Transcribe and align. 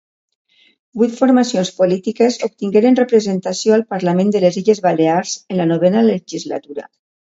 Vuit 1.01 1.11
formacions 1.17 1.69
polítiques 1.81 2.39
obtingueren 2.47 2.97
representació 3.01 3.75
al 3.77 3.85
Parlament 3.95 4.35
de 4.37 4.41
les 4.47 4.59
Illes 4.63 4.83
Balears 4.87 5.35
en 5.55 5.61
la 5.63 5.69
Novena 5.75 6.03
Legislatura. 6.09 6.89